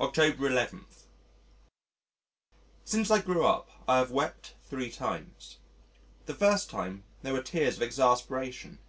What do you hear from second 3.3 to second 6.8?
up I have wept three times. The first